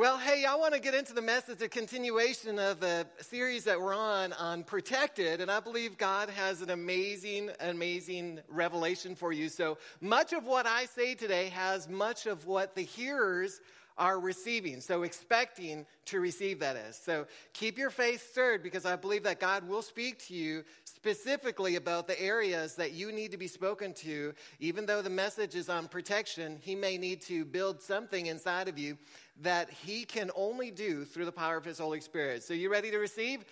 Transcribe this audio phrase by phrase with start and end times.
[0.00, 3.78] Well, hey, I want to get into the message, a continuation of the series that
[3.78, 9.50] we're on on protected, and I believe God has an amazing, amazing revelation for you.
[9.50, 13.60] So much of what I say today has much of what the hearers
[13.98, 14.80] are receiving.
[14.80, 16.96] So expecting to receive that is.
[16.96, 21.76] So keep your faith stirred because I believe that God will speak to you specifically
[21.76, 24.32] about the areas that you need to be spoken to.
[24.58, 28.78] Even though the message is on protection, He may need to build something inside of
[28.78, 28.96] you
[29.42, 32.42] that He can only do through the power of His Holy Spirit.
[32.42, 33.44] So, you ready to receive?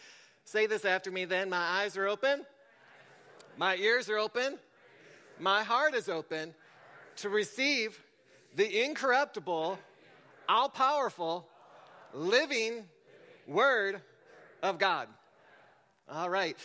[0.45, 1.51] Say this after me then.
[1.51, 2.45] My eyes are open,
[3.57, 4.59] my ears are open,
[5.39, 6.55] my heart is open
[7.17, 8.01] to receive
[8.55, 9.79] the incorruptible,
[10.49, 11.47] all powerful,
[12.13, 12.85] living
[13.47, 14.01] Word
[14.63, 15.09] of God.
[16.11, 16.57] All right.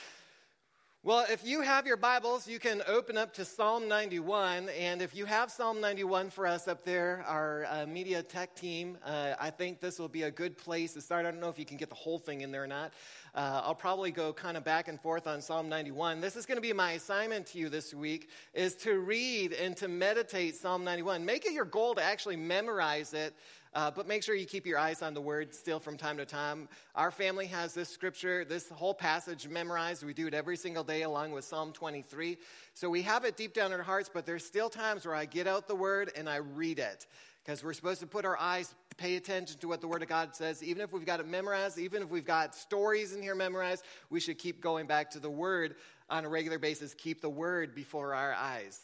[1.05, 4.69] Well, if you have your Bibles, you can open up to Psalm 91.
[4.69, 8.97] And if you have Psalm 91 for us up there, our uh, media tech team,
[9.05, 11.25] uh, I think this will be a good place to start.
[11.25, 12.93] I don't know if you can get the whole thing in there or not.
[13.35, 16.21] Uh, I'll probably go kind of back and forth on Psalm 91.
[16.21, 19.75] This is going to be my assignment to you this week is to read and
[19.75, 21.25] to meditate Psalm 91.
[21.25, 23.35] Make it your goal to actually memorize it
[23.75, 26.25] uh, but make sure you keep your eyes on the word still from time to
[26.25, 26.67] time.
[26.95, 30.03] Our family has this scripture, this whole passage memorized.
[30.03, 32.37] We do it every single day along with Psalm 23.
[32.73, 35.25] So we have it deep down in our hearts, but there's still times where I
[35.25, 37.07] get out the word and I read it
[37.43, 40.35] because we're supposed to put our eyes, pay attention to what the Word of God
[40.35, 40.63] says.
[40.63, 44.19] Even if we've got it memorized, even if we've got stories in here memorized, we
[44.19, 45.75] should keep going back to the Word
[46.09, 46.93] on a regular basis.
[46.93, 48.79] Keep the Word before our eyes.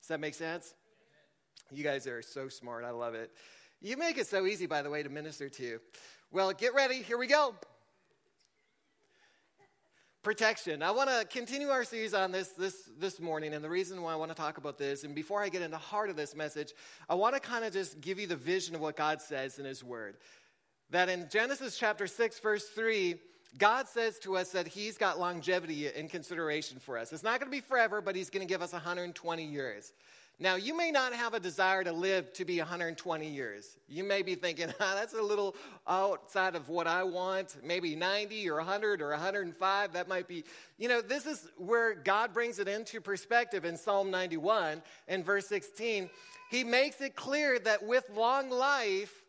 [0.00, 0.74] Does that make sense?
[1.70, 2.84] You guys are so smart.
[2.84, 3.30] I love it.
[3.80, 5.80] You make it so easy, by the way, to minister to you.
[6.30, 7.02] Well, get ready.
[7.02, 7.54] Here we go.
[10.22, 10.82] Protection.
[10.82, 14.12] I want to continue our series on this, this this morning, and the reason why
[14.12, 16.34] I want to talk about this, and before I get into the heart of this
[16.34, 16.72] message,
[17.08, 19.64] I want to kind of just give you the vision of what God says in
[19.64, 20.16] His Word.
[20.90, 23.16] That in Genesis chapter 6, verse 3,
[23.58, 27.12] God says to us that He's got longevity in consideration for us.
[27.12, 29.92] It's not going to be forever, but He's going to give us 120 years.
[30.38, 33.78] Now, you may not have a desire to live to be 120 years.
[33.88, 35.56] You may be thinking, ah, that's a little
[35.88, 37.56] outside of what I want.
[37.64, 39.92] Maybe 90 or 100 or 105.
[39.94, 40.44] That might be,
[40.76, 45.46] you know, this is where God brings it into perspective in Psalm 91 and verse
[45.46, 46.10] 16.
[46.50, 49.24] He makes it clear that with long life,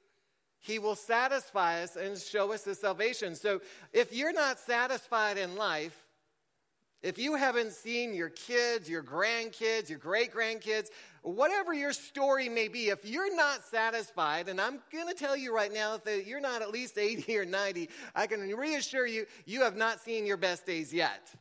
[0.60, 3.36] he will satisfy us and show us his salvation.
[3.36, 3.62] So
[3.94, 6.07] if you're not satisfied in life,
[7.08, 10.90] if you haven't seen your kids, your grandkids, your great grandkids,
[11.22, 15.56] whatever your story may be, if you're not satisfied, and I'm going to tell you
[15.56, 19.62] right now that you're not at least 80 or 90, I can reassure you, you
[19.62, 21.34] have not seen your best days yet.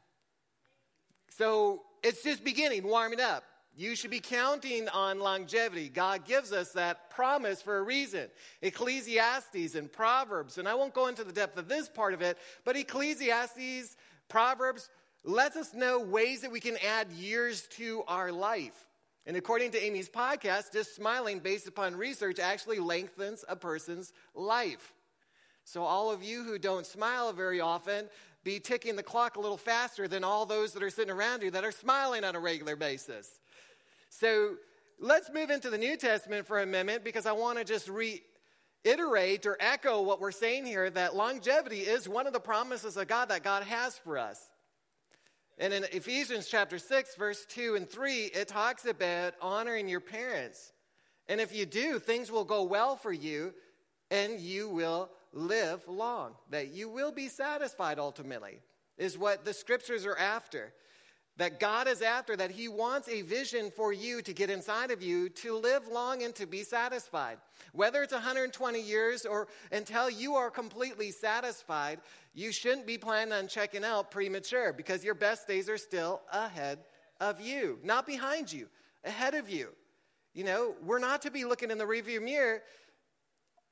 [1.30, 3.42] So it's just beginning, warming up.
[3.76, 5.88] You should be counting on longevity.
[5.88, 8.28] God gives us that promise for a reason.
[8.62, 12.38] Ecclesiastes and Proverbs, and I won't go into the depth of this part of it,
[12.64, 13.96] but Ecclesiastes,
[14.28, 14.88] Proverbs,
[15.26, 18.86] lets us know ways that we can add years to our life.
[19.26, 24.94] And according to Amy's podcast, just smiling based upon research actually lengthens a person's life.
[25.64, 28.08] So, all of you who don't smile very often,
[28.44, 31.50] be ticking the clock a little faster than all those that are sitting around you
[31.50, 33.40] that are smiling on a regular basis.
[34.08, 34.54] So,
[35.00, 39.44] let's move into the New Testament for a minute because I want to just reiterate
[39.44, 43.30] or echo what we're saying here that longevity is one of the promises of God
[43.30, 44.52] that God has for us.
[45.58, 50.72] And in Ephesians chapter 6, verse 2 and 3, it talks about honoring your parents.
[51.28, 53.54] And if you do, things will go well for you
[54.10, 56.34] and you will live long.
[56.50, 58.60] That you will be satisfied ultimately,
[58.98, 60.72] is what the scriptures are after
[61.38, 65.02] that God is after, that He wants a vision for you to get inside of
[65.02, 67.38] you to live long and to be satisfied.
[67.72, 72.00] Whether it's 120 years or until you are completely satisfied,
[72.34, 76.78] you shouldn't be planning on checking out premature because your best days are still ahead
[77.20, 78.68] of you, not behind you,
[79.04, 79.68] ahead of you.
[80.32, 82.62] You know, we're not to be looking in the rearview mirror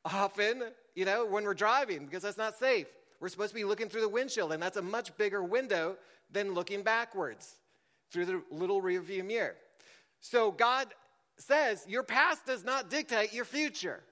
[0.04, 0.64] often,
[0.94, 2.86] you know, when we're driving because that's not safe.
[3.20, 5.96] We're supposed to be looking through the windshield, and that's a much bigger window
[6.30, 7.54] than looking backwards
[8.10, 9.56] through the little rearview mirror.
[10.20, 10.88] So God
[11.38, 14.02] says, Your past does not dictate your future.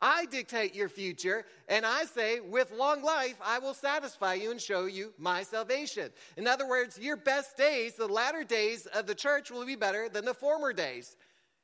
[0.00, 4.60] I dictate your future, and I say, with long life, I will satisfy you and
[4.60, 6.10] show you my salvation.
[6.36, 10.10] In other words, your best days, the latter days of the church, will be better
[10.10, 11.16] than the former days.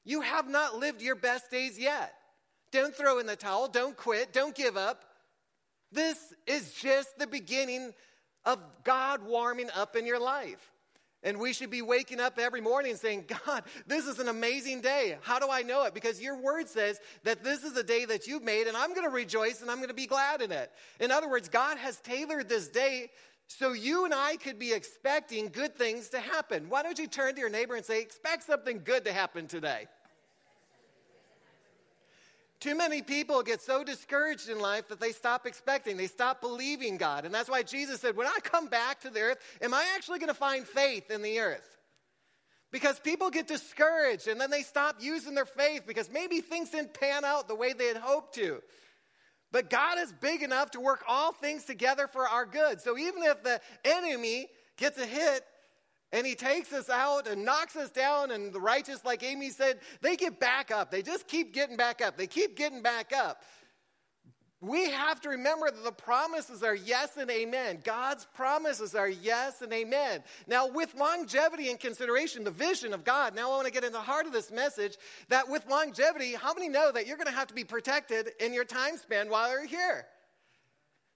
[0.04, 2.14] You have not lived your best days yet.
[2.70, 5.04] Don't throw in the towel, don't quit, don't give up.
[5.92, 6.16] This
[6.46, 7.92] is just the beginning
[8.44, 10.72] of God warming up in your life.
[11.24, 15.18] And we should be waking up every morning saying, God, this is an amazing day.
[15.22, 15.94] How do I know it?
[15.94, 19.06] Because your word says that this is a day that you've made, and I'm going
[19.06, 20.72] to rejoice and I'm going to be glad in it.
[20.98, 23.10] In other words, God has tailored this day
[23.46, 26.68] so you and I could be expecting good things to happen.
[26.68, 29.86] Why don't you turn to your neighbor and say, expect something good to happen today?
[32.62, 36.96] Too many people get so discouraged in life that they stop expecting, they stop believing
[36.96, 37.24] God.
[37.24, 40.20] And that's why Jesus said, When I come back to the earth, am I actually
[40.20, 41.76] going to find faith in the earth?
[42.70, 46.94] Because people get discouraged and then they stop using their faith because maybe things didn't
[46.94, 48.62] pan out the way they had hoped to.
[49.50, 52.80] But God is big enough to work all things together for our good.
[52.80, 55.44] So even if the enemy gets a hit,
[56.12, 58.30] and he takes us out and knocks us down.
[58.30, 60.90] And the righteous, like Amy said, they get back up.
[60.90, 62.16] They just keep getting back up.
[62.16, 63.42] They keep getting back up.
[64.60, 67.80] We have to remember that the promises are yes and amen.
[67.82, 70.22] God's promises are yes and amen.
[70.46, 73.94] Now, with longevity and consideration, the vision of God, now I want to get into
[73.94, 74.98] the heart of this message
[75.30, 78.54] that with longevity, how many know that you're going to have to be protected in
[78.54, 80.06] your time span while you're here?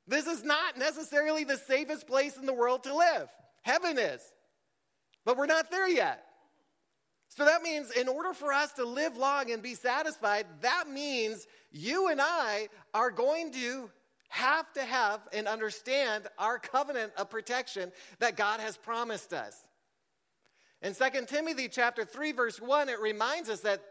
[0.08, 3.28] This is not necessarily the safest place in the world to live.
[3.62, 4.22] Heaven is.
[5.26, 6.24] But we're not there yet.
[7.28, 11.46] So that means in order for us to live long and be satisfied, that means
[11.70, 13.90] you and I are going to
[14.28, 19.66] have to have and understand our covenant of protection that God has promised us.
[20.80, 23.82] In 2 Timothy chapter 3 verse 1 it reminds us that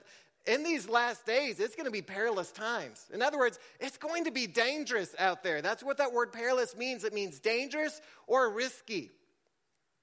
[0.45, 3.05] in these last days it's going to be perilous times.
[3.13, 5.61] In other words, it's going to be dangerous out there.
[5.61, 7.03] That's what that word perilous means.
[7.03, 9.11] It means dangerous or risky.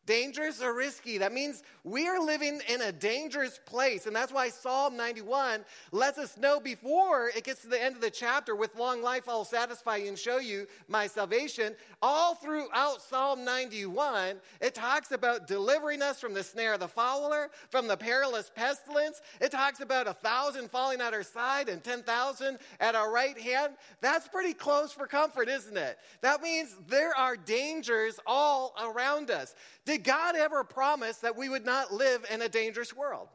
[0.04, 1.19] Dangerous or risky.
[1.19, 4.06] That means we are living in a dangerous place.
[4.06, 8.00] And that's why Psalm 91 lets us know before it gets to the end of
[8.00, 11.76] the chapter with long life, I'll satisfy you and show you my salvation.
[12.02, 17.50] All throughout Psalm 91, it talks about delivering us from the snare of the fowler,
[17.70, 19.20] from the perilous pestilence.
[19.40, 23.75] It talks about a thousand falling at our side and 10,000 at our right hand.
[24.00, 25.99] That's pretty close for comfort, isn't it?
[26.22, 29.54] That means there are dangers all around us.
[29.93, 33.29] Did God ever promise that we would not live in a dangerous world?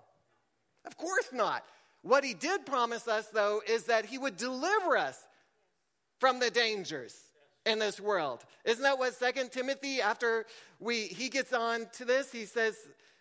[0.88, 1.64] Of course not.
[2.02, 5.24] What he did promise us, though, is that he would deliver us
[6.20, 7.16] from the dangers
[7.68, 8.44] in this world.
[8.66, 10.48] Isn't that what Second Timothy, after
[10.80, 12.76] we, he gets on to this, he says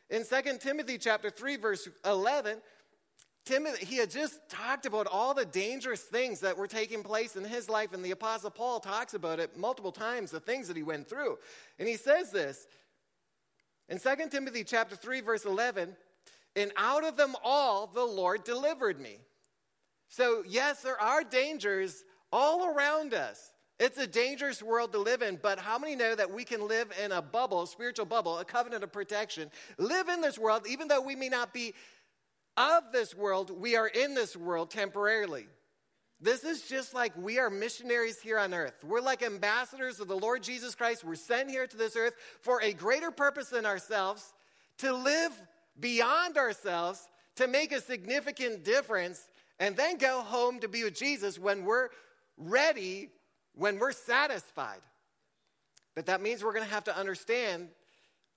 [0.09, 2.57] in Second Timothy chapter 3, verse 11,
[3.45, 7.45] Timothy, he had just talked about all the dangerous things that were taking place in
[7.45, 10.83] his life, and the Apostle Paul talks about it multiple times, the things that he
[10.83, 11.39] went through.
[11.79, 12.67] And he says this
[13.89, 15.97] in 2 Timothy chapter 3 verse 11,
[16.55, 19.19] and out of them all the Lord delivered me.
[20.09, 23.53] So, yes, there are dangers all around us.
[23.79, 26.91] It's a dangerous world to live in, but how many know that we can live
[27.03, 30.89] in a bubble, a spiritual bubble, a covenant of protection, live in this world, even
[30.89, 31.75] though we may not be
[32.57, 35.47] of this world, we are in this world temporarily.
[36.21, 38.83] This is just like we are missionaries here on earth.
[38.83, 41.05] We're like ambassadors of the Lord Jesus Christ.
[41.05, 44.33] We're sent here to this earth for a greater purpose than ourselves,
[44.79, 45.33] to live
[45.79, 49.29] beyond ourselves, to make a significant difference,
[49.59, 51.91] and then go home to be with Jesus when we're
[52.39, 53.11] ready,
[53.55, 54.81] when we're satisfied.
[55.95, 57.69] But that means we're going to have to understand.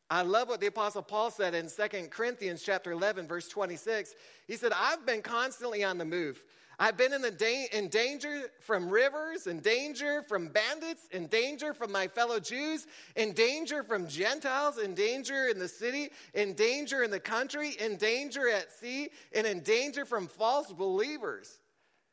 [0.09, 4.15] I love what the apostle Paul said in 2 Corinthians chapter 11 verse 26.
[4.47, 6.43] He said, "I've been constantly on the move."
[6.81, 11.73] I've been in, the da- in danger from rivers, in danger from bandits, in danger
[11.73, 17.03] from my fellow Jews, in danger from Gentiles, in danger in the city, in danger
[17.03, 21.59] in the country, in danger at sea, and in danger from false believers.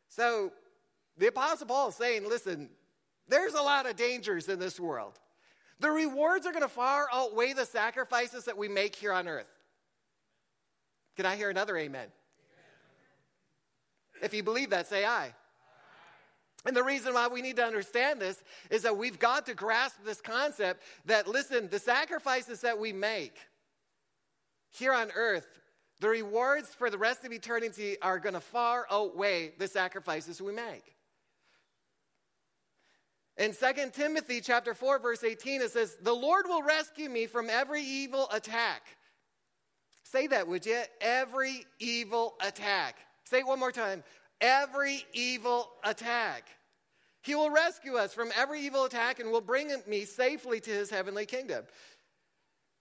[0.08, 0.52] So
[1.16, 2.68] the Apostle Paul is saying, listen,
[3.28, 5.20] there's a lot of dangers in this world.
[5.78, 9.46] The rewards are going to far outweigh the sacrifices that we make here on earth.
[11.16, 12.08] Can I hear another amen?
[14.22, 15.34] If you believe that, say aye.
[16.64, 19.96] And the reason why we need to understand this is that we've got to grasp
[20.04, 23.36] this concept that, listen, the sacrifices that we make
[24.70, 25.46] here on earth,
[26.00, 30.52] the rewards for the rest of eternity are going to far outweigh the sacrifices we
[30.52, 30.96] make.
[33.38, 37.50] In 2 Timothy chapter 4 verse 18 it says, "The Lord will rescue me from
[37.50, 38.82] every evil attack."
[40.02, 40.82] Say that, would you?
[41.00, 43.05] Every evil attack.
[43.28, 44.02] Say it one more time.
[44.40, 46.48] Every evil attack.
[47.22, 50.90] He will rescue us from every evil attack and will bring me safely to his
[50.90, 51.64] heavenly kingdom.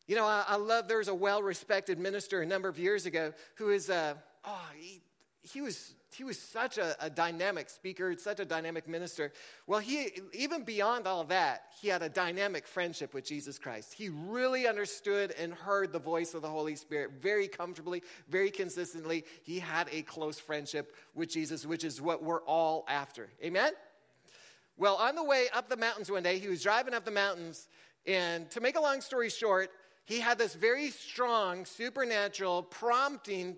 [0.07, 3.07] You know, I, I love, there was a well respected minister a number of years
[3.07, 5.01] ago who is, uh, oh, he,
[5.45, 9.33] he was he was such a, a, dynamic speaker, such a dynamic minister.
[9.67, 13.93] Well, he even beyond all that, he had a dynamic friendship with Jesus Christ.
[13.93, 19.25] He really understood and heard the voice of the Holy Spirit very comfortably, very consistently.
[19.43, 23.29] He had a close friendship with Jesus, which is what we're all after.
[23.43, 23.73] Amen.
[24.77, 27.67] Well, on the way up the mountains one day, he was driving up the mountains,
[28.05, 29.69] and to make a long story short,
[30.05, 33.57] he had this very strong supernatural prompting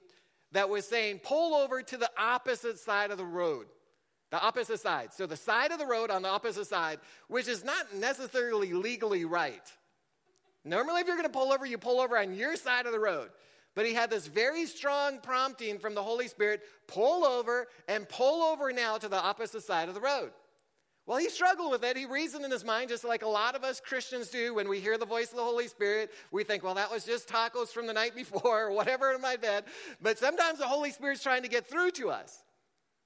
[0.51, 3.67] that was saying, pull over to the opposite side of the road.
[4.31, 5.13] The opposite side.
[5.13, 9.25] So the side of the road on the opposite side, which is not necessarily legally
[9.25, 9.71] right.
[10.65, 12.99] Normally, if you're going to pull over, you pull over on your side of the
[12.99, 13.29] road.
[13.73, 18.41] But he had this very strong prompting from the Holy Spirit pull over and pull
[18.43, 20.31] over now to the opposite side of the road.
[21.07, 21.95] Well, he struggled with it.
[21.95, 24.81] He reasoned in his mind, just like a lot of us Christians do when we
[24.81, 26.11] hear the voice of the Holy Spirit.
[26.31, 29.37] We think, well, that was just tacos from the night before or whatever in my
[29.37, 29.63] bed.
[30.01, 32.43] But sometimes the Holy Spirit's trying to get through to us.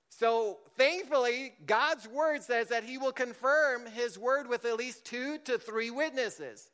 [0.09, 5.37] So thankfully, God's word says that he will confirm his word with at least two
[5.45, 6.71] to three witnesses.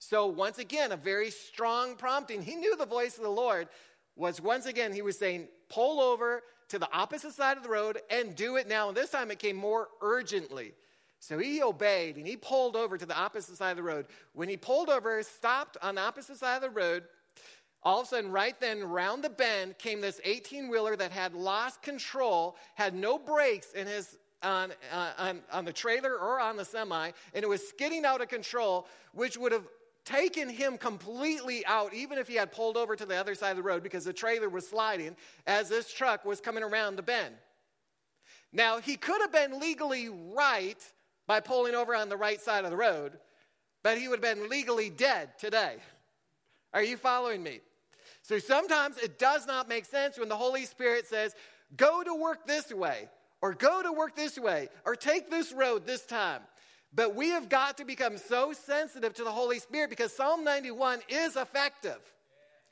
[0.00, 2.42] So once again, a very strong prompting.
[2.42, 3.68] He knew the voice of the Lord
[4.16, 8.00] was once again, he was saying, pull over to the opposite side of the road
[8.10, 8.88] and do it now.
[8.88, 10.72] And this time it came more urgently.
[11.18, 14.06] So he obeyed and he pulled over to the opposite side of the road.
[14.32, 17.04] When he pulled over, stopped on the opposite side of the road,
[17.82, 21.34] all of a sudden, right then, round the bend came this 18 wheeler that had
[21.34, 26.56] lost control, had no brakes in his on, uh, on, on the trailer or on
[26.56, 29.66] the semi, and it was skidding out of control, which would have
[30.04, 33.56] taken him completely out, even if he had pulled over to the other side of
[33.56, 35.16] the road because the trailer was sliding
[35.46, 37.34] as this truck was coming around the bend.
[38.52, 40.82] Now, he could have been legally right
[41.26, 43.18] by pulling over on the right side of the road,
[43.82, 45.76] but he would have been legally dead today.
[46.72, 47.60] Are you following me?
[48.22, 51.34] So sometimes it does not make sense when the Holy Spirit says,
[51.76, 53.08] go to work this way,
[53.40, 56.42] or go to work this way, or take this road this time.
[56.92, 61.00] But we have got to become so sensitive to the Holy Spirit because Psalm 91
[61.08, 62.00] is effective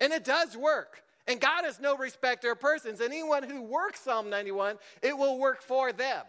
[0.01, 1.03] and it does work.
[1.27, 3.01] And God is no respecter of persons.
[3.01, 6.25] Anyone who works Psalm 91, it will work for them.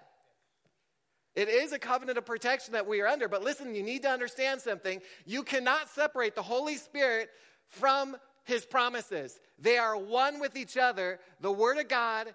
[1.36, 3.28] It is a covenant of protection that we are under.
[3.28, 5.02] But listen, you need to understand something.
[5.26, 7.30] You cannot separate the Holy Spirit
[7.70, 8.18] from
[8.50, 11.20] his promises, they are one with each other.
[11.40, 12.34] The Word of God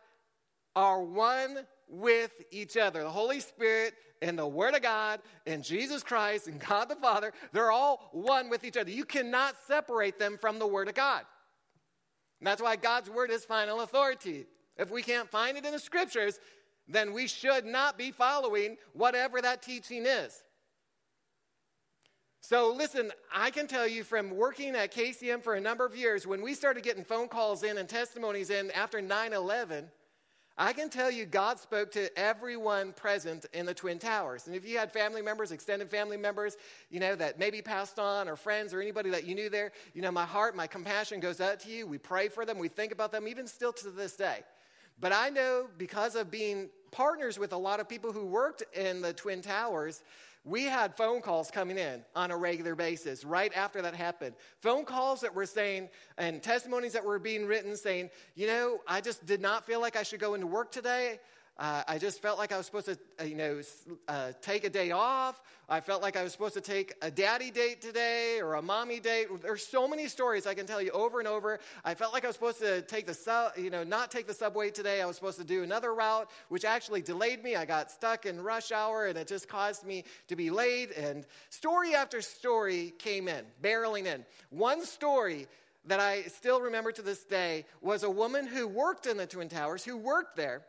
[0.76, 1.58] are one
[2.00, 3.02] with each other.
[3.02, 7.32] The Holy Spirit and the Word of God and Jesus Christ and God the Father,
[7.52, 8.90] they're all one with each other.
[8.90, 11.22] You cannot separate them from the Word of God.
[12.40, 14.46] And that's why God's Word is final authority.
[14.76, 16.40] If we can't find it in the Scriptures,
[16.88, 20.42] then we should not be following whatever that teaching is.
[22.40, 26.26] So, listen, I can tell you from working at KCM for a number of years,
[26.26, 29.90] when we started getting phone calls in and testimonies in after 9 11,
[30.56, 34.46] I can tell you, God spoke to everyone present in the Twin Towers.
[34.46, 36.56] And if you had family members, extended family members,
[36.90, 40.02] you know, that maybe passed on, or friends, or anybody that you knew there, you
[40.02, 41.88] know, my heart, my compassion goes out to you.
[41.88, 44.44] We pray for them, we think about them, even still to this day.
[45.00, 49.02] But I know because of being partners with a lot of people who worked in
[49.02, 50.04] the Twin Towers,
[50.44, 54.34] we had phone calls coming in on a regular basis right after that happened.
[54.60, 59.00] Phone calls that were saying, and testimonies that were being written saying, you know, I
[59.00, 61.18] just did not feel like I should go into work today.
[61.56, 63.60] Uh, I just felt like I was supposed to, uh, you know,
[64.08, 65.40] uh, take a day off.
[65.68, 68.98] I felt like I was supposed to take a daddy date today or a mommy
[68.98, 69.28] date.
[69.40, 71.60] There's so many stories I can tell you over and over.
[71.84, 74.70] I felt like I was supposed to take the you know, not take the subway
[74.70, 75.00] today.
[75.00, 77.54] I was supposed to do another route, which actually delayed me.
[77.54, 80.90] I got stuck in rush hour, and it just caused me to be late.
[80.96, 84.24] And story after story came in, barreling in.
[84.50, 85.46] One story
[85.86, 89.48] that I still remember to this day was a woman who worked in the Twin
[89.48, 90.62] Towers, who worked there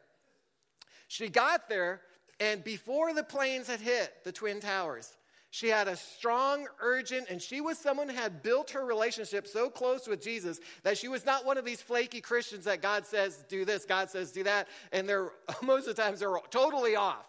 [1.07, 2.01] she got there,
[2.39, 5.15] and before the planes had hit the Twin Towers,
[5.55, 9.69] she had a strong, urgent, and she was someone who had built her relationship so
[9.69, 13.45] close with Jesus that she was not one of these flaky Christians that God says,
[13.47, 14.67] do this, God says, do that.
[14.91, 15.31] And they're,
[15.63, 17.25] most of the times, they're totally off.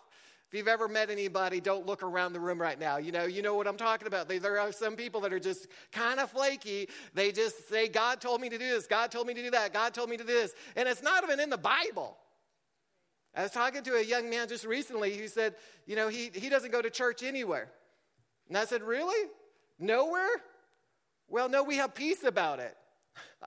[0.49, 2.97] If you've ever met anybody, don't look around the room right now.
[2.97, 4.28] You know, you know what I'm talking about.
[4.28, 6.88] There are some people that are just kind of flaky.
[7.14, 9.73] They just say, God told me to do this, God told me to do that,
[9.73, 10.52] God told me to do this.
[10.75, 12.16] And it's not even in the Bible.
[13.37, 15.55] I was talking to a young man just recently who said,
[15.87, 17.69] you know, he, he doesn't go to church anywhere.
[18.49, 19.28] And I said, really?
[19.78, 20.40] Nowhere?
[21.28, 22.75] Well, no, we have peace about it.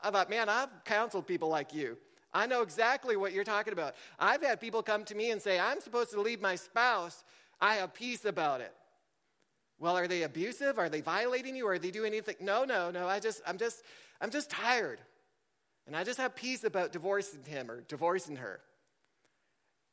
[0.03, 1.97] I thought, man, I've counseled people like you.
[2.31, 3.95] I know exactly what you're talking about.
[4.19, 7.23] I've had people come to me and say, I'm supposed to leave my spouse.
[7.59, 8.73] I have peace about it.
[9.79, 10.77] Well, are they abusive?
[10.77, 11.67] Are they violating you?
[11.67, 12.35] Are they doing anything?
[12.39, 13.07] No, no, no.
[13.07, 13.81] I just, I'm just,
[14.21, 14.99] I'm just tired.
[15.87, 18.59] And I just have peace about divorcing him or divorcing her.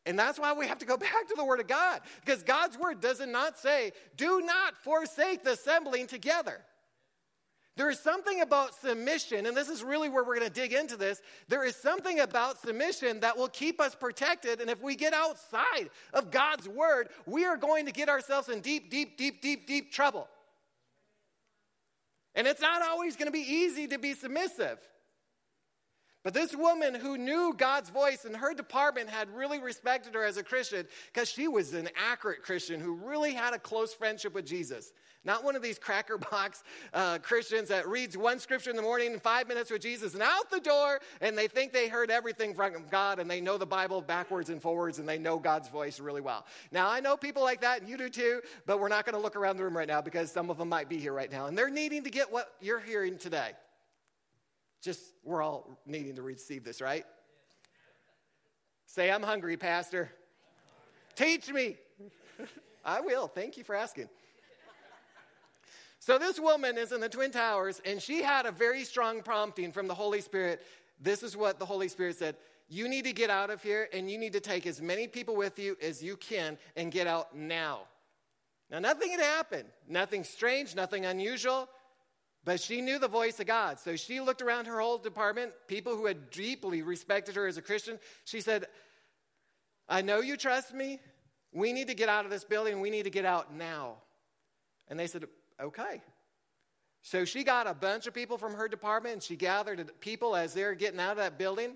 [0.07, 2.79] And that's why we have to go back to the Word of God, because God's
[2.79, 6.61] Word does not say, do not forsake the assembling together.
[7.77, 10.97] There is something about submission, and this is really where we're going to dig into
[10.97, 11.21] this.
[11.49, 14.63] There is something about submission that will keep us protected.
[14.63, 18.61] And if we get outside of God's word, we are going to get ourselves in
[18.61, 20.27] deep, deep, deep, deep, deep trouble.
[22.35, 24.79] And it's not always going to be easy to be submissive.
[26.27, 30.39] But this woman who knew God's voice and her department had really respected her as
[30.39, 34.45] a Christian because she was an accurate Christian who really had a close friendship with
[34.45, 34.93] Jesus.
[35.25, 39.13] Not one of these cracker box uh, Christians that reads one scripture in the morning
[39.13, 42.55] and five minutes with Jesus and out the door, and they think they heard everything
[42.55, 46.01] from God and they know the Bible backwards and forwards and they know God's voice
[46.01, 46.45] really well.
[46.73, 49.23] Now, I know people like that, and you do too, but we're not going to
[49.23, 51.47] look around the room right now because some of them might be here right now,
[51.47, 53.53] and they're needing to get what you're hearing today.
[54.83, 57.05] Just, we're all needing to receive this, right?
[58.87, 60.11] Say, I'm hungry, Pastor.
[61.15, 61.77] Teach me.
[62.85, 63.27] I will.
[63.27, 64.09] Thank you for asking.
[65.99, 69.73] So, this woman is in the Twin Towers, and she had a very strong prompting
[69.73, 70.65] from the Holy Spirit.
[71.01, 72.37] This is what the Holy Spirit said
[72.69, 75.35] You need to get out of here, and you need to take as many people
[75.35, 77.81] with you as you can and get out now.
[78.71, 81.69] Now, nothing had happened, nothing strange, nothing unusual,
[82.47, 83.81] but she knew the voice of God.
[83.81, 87.63] So she looked around her whole department, people who had deeply respected her as a
[87.63, 87.99] Christian.
[88.25, 88.67] She said,
[89.89, 91.01] I know you trust me.
[91.53, 92.81] We need to get out of this building.
[92.81, 93.97] We need to get out now.
[94.87, 95.25] And they said,
[95.61, 96.01] okay.
[97.03, 100.55] So she got a bunch of people from her department and she gathered people as
[100.55, 101.75] they were getting out of that building.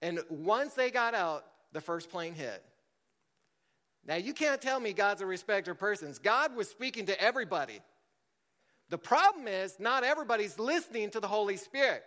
[0.00, 2.64] And once they got out, the first plane hit.
[4.06, 6.18] Now, you can't tell me God's a respecter of persons.
[6.18, 7.80] God was speaking to everybody.
[8.90, 12.02] The problem is, not everybody's listening to the Holy Spirit.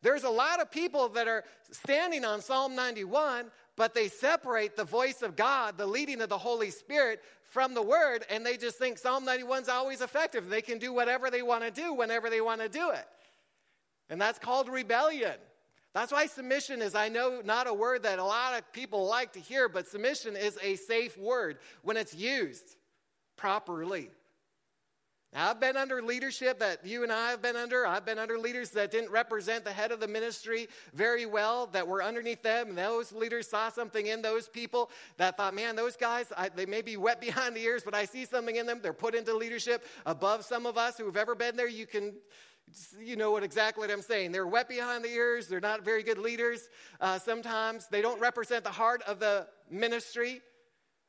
[0.00, 4.84] There's a lot of people that are standing on Psalm 91, but they separate the
[4.84, 8.78] voice of God, the leading of the Holy Spirit, from the word, and they just
[8.78, 10.48] think Psalm 91 is always effective.
[10.48, 13.06] They can do whatever they want to do whenever they want to do it.
[14.10, 15.36] And that's called rebellion.
[15.94, 19.32] That's why submission is, I know, not a word that a lot of people like
[19.34, 22.76] to hear, but submission is a safe word when it's used
[23.36, 24.10] properly.
[25.36, 27.86] I've been under leadership that you and I have been under.
[27.86, 31.86] I've been under leaders that didn't represent the head of the ministry very well, that
[31.88, 32.68] were underneath them.
[32.68, 36.66] And those leaders saw something in those people that thought, man, those guys, I, they
[36.66, 38.78] may be wet behind the ears, but I see something in them.
[38.80, 41.68] They're put into leadership above some of us who have ever been there.
[41.68, 42.14] You can
[42.98, 44.32] you know what exactly I'm saying.
[44.32, 45.48] They're wet behind the ears.
[45.48, 46.68] They're not very good leaders.
[47.00, 50.40] Uh, sometimes they don't represent the heart of the ministry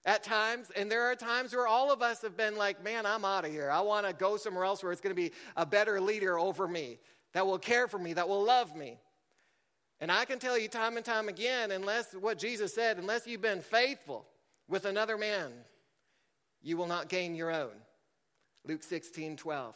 [0.05, 0.71] at times.
[0.75, 3.51] And there are times where all of us have been like, man, I'm out of
[3.51, 3.69] here.
[3.69, 6.67] I want to go somewhere else where it's going to be a better leader over
[6.67, 6.99] me
[7.33, 8.97] that will care for me, that will love me.
[9.99, 13.41] And I can tell you time and time again, unless what Jesus said, unless you've
[13.41, 14.25] been faithful
[14.67, 15.51] with another man,
[16.61, 17.71] you will not gain your own.
[18.67, 19.75] Luke 16, 12.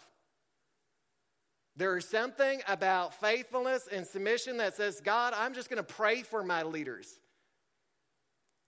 [1.76, 6.24] There is something about faithfulness and submission that says, God, I'm just going to pray
[6.24, 7.20] for my leaders.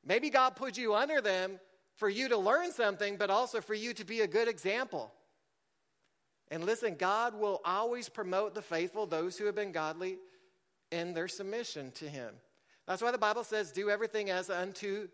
[0.05, 1.59] Maybe God put you under them
[1.95, 5.11] for you to learn something, but also for you to be a good example.
[6.49, 10.17] And listen, God will always promote the faithful, those who have been godly,
[10.91, 12.33] in their submission to Him.
[12.87, 15.07] That's why the Bible says, do everything as unto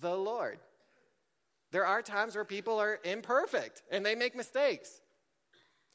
[0.00, 0.58] the Lord.
[1.72, 5.00] There are times where people are imperfect and they make mistakes.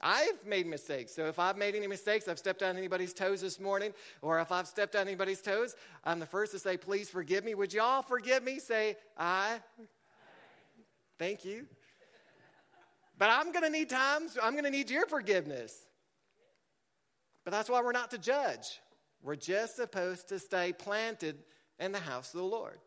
[0.02, 1.14] I've made mistakes.
[1.16, 4.52] So if I've made any mistakes, I've stepped on anybody's toes this morning, or if
[4.52, 7.56] I've stepped on anybody's toes, I'm the first to say, please forgive me.
[7.56, 8.60] Would you all forgive me?
[8.60, 9.60] Say, I.
[11.18, 11.66] Thank you.
[13.18, 15.88] But I'm going to need times, I'm going to need your forgiveness.
[17.46, 18.82] But that's why we're not to judge.
[19.24, 21.38] We're just supposed to stay planted
[21.80, 22.80] in the house of the Lord.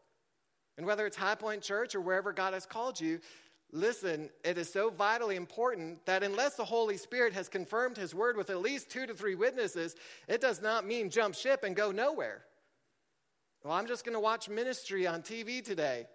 [0.77, 3.21] And whether it's High Point Church or wherever God has called you,
[3.71, 8.37] Listen, it is so vitally important that unless the Holy Spirit has confirmed his word
[8.37, 9.95] with at least two to three witnesses,
[10.27, 12.45] it does not mean jump ship and go nowhere.
[13.63, 16.07] Well, I'm just going to watch ministry on TV today.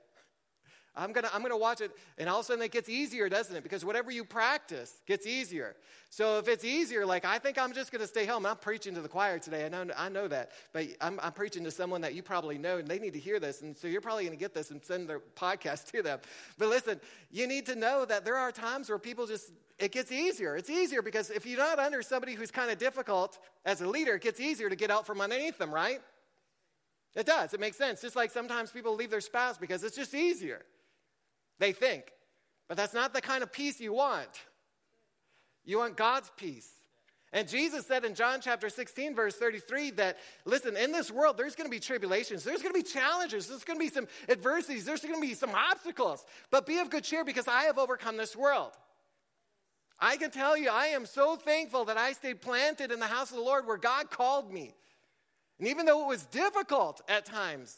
[0.95, 3.56] I'm gonna, I'm gonna watch it, and all of a sudden it gets easier, doesn't
[3.56, 3.63] it?
[3.63, 5.75] Because whatever you practice gets easier.
[6.12, 8.45] So if it's easier, like I think I'm just gonna stay home.
[8.45, 9.65] I'm preaching to the choir today.
[9.65, 12.77] I know, I know that, but I'm, I'm preaching to someone that you probably know,
[12.77, 15.10] and they need to hear this, and so you're probably gonna get this and send
[15.10, 16.19] their podcast to them.
[16.60, 17.01] But listen,
[17.32, 20.56] you need to know that there are times where people just it gets easier.
[20.56, 24.13] It's easier because if you're not under somebody who's kind of difficult as a leader,
[24.15, 26.01] it gets easier to get out from underneath them, right?
[27.15, 27.56] It does.
[27.56, 28.01] It makes sense.
[28.01, 30.62] Just like sometimes people leave their spouse because it's just easier
[31.59, 32.11] they think.
[32.67, 34.29] But that's not the kind of peace you want.
[35.65, 36.69] You want God's peace.
[37.31, 41.55] And Jesus said in John chapter 16, verse 33, that listen, in this world, there's
[41.55, 44.85] going to be tribulations, there's going to be challenges, there's going to be some adversities,
[44.85, 46.23] there's going to be some obstacles.
[46.51, 48.71] But be of good cheer because I have overcome this world.
[49.99, 53.31] I can tell you, I am so thankful that I stayed planted in the house
[53.31, 54.73] of the Lord where God called me.
[55.57, 57.77] And even though it was difficult at times,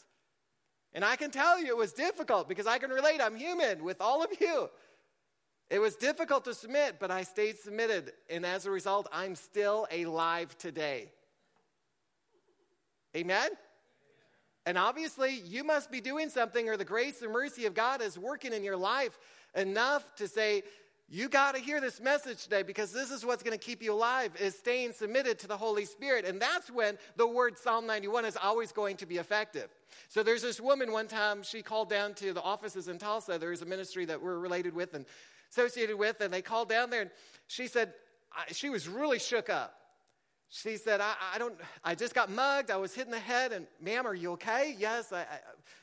[0.96, 4.00] and I can tell you it was difficult because I can relate, I'm human with
[4.00, 4.70] all of you.
[5.68, 8.12] It was difficult to submit, but I stayed submitted.
[8.30, 11.12] And as a result, I'm still alive today.
[13.14, 13.50] Amen?
[14.64, 18.18] And obviously, you must be doing something, or the grace and mercy of God is
[18.18, 19.18] working in your life
[19.54, 20.62] enough to say,
[21.08, 23.92] you got to hear this message today because this is what's going to keep you
[23.92, 26.24] alive is staying submitted to the Holy Spirit.
[26.24, 29.68] And that's when the word Psalm 91 is always going to be effective.
[30.08, 33.38] So there's this woman one time, she called down to the offices in Tulsa.
[33.38, 35.06] There's a ministry that we're related with and
[35.52, 37.10] associated with, and they called down there and
[37.46, 37.92] she said,
[38.50, 39.85] she was really shook up.
[40.48, 42.70] She said, I, I, don't, I just got mugged.
[42.70, 43.52] I was hit in the head.
[43.52, 44.76] And, ma'am, are you okay?
[44.78, 45.24] Yes, I,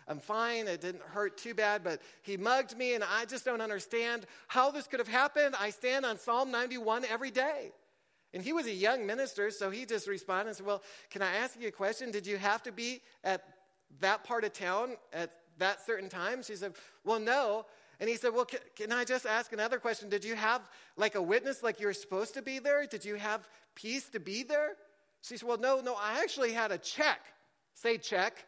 [0.07, 0.67] am fine.
[0.67, 4.71] It didn't hurt too bad, but he mugged me, and I just don't understand how
[4.71, 5.55] this could have happened.
[5.59, 7.71] I stand on Psalm 91 every day.
[8.33, 11.35] And he was a young minister, so he just responded and said, Well, can I
[11.35, 12.09] ask you a question?
[12.09, 13.43] Did you have to be at
[13.99, 16.41] that part of town at that certain time?
[16.41, 16.73] She said,
[17.03, 17.65] Well, no.
[18.03, 20.09] And he said, Well, can, can, I just ask another question?
[20.09, 20.61] Did you have
[20.97, 22.85] like a witness like you were supposed to be there?
[22.85, 24.71] Did you have peace to be there?
[25.21, 27.21] She said, Well, no, no, I actually had a check.
[27.75, 28.45] Say check.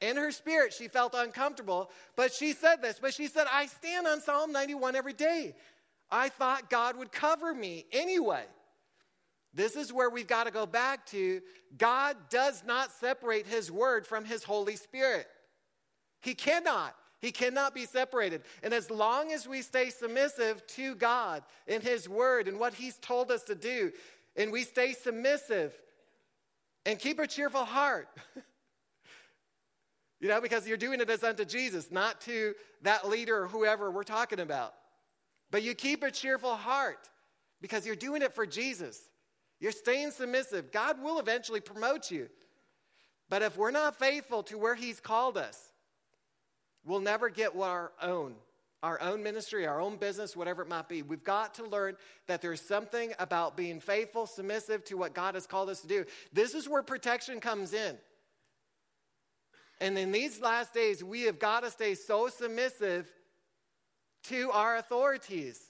[0.00, 4.06] In her spirit, she felt uncomfortable, but she said this, but she said, I stand
[4.06, 5.56] on Psalm 91 every day.
[6.08, 8.44] I thought God would cover me anyway.
[9.52, 11.40] This is where we've got to go back to
[11.76, 15.26] God does not separate His word from His Holy Spirit.
[16.20, 16.94] He cannot.
[17.24, 18.42] He cannot be separated.
[18.62, 22.98] And as long as we stay submissive to God in His Word and what He's
[22.98, 23.92] told us to do,
[24.36, 25.72] and we stay submissive
[26.84, 28.08] and keep a cheerful heart,
[30.20, 33.90] you know, because you're doing it as unto Jesus, not to that leader or whoever
[33.90, 34.74] we're talking about.
[35.50, 37.08] But you keep a cheerful heart
[37.62, 39.00] because you're doing it for Jesus.
[39.60, 40.72] You're staying submissive.
[40.72, 42.28] God will eventually promote you.
[43.30, 45.70] But if we're not faithful to where He's called us,
[46.84, 48.34] We'll never get what our own,
[48.82, 51.02] our own ministry, our own business, whatever it might be.
[51.02, 55.46] We've got to learn that there's something about being faithful, submissive to what God has
[55.46, 56.04] called us to do.
[56.32, 57.96] This is where protection comes in.
[59.80, 63.10] And in these last days, we have got to stay so submissive
[64.24, 65.60] to our authorities.